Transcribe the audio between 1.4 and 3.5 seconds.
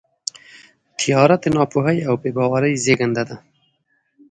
د ناپوهۍ او بېباورۍ زېږنده ده.